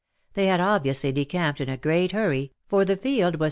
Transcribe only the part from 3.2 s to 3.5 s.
was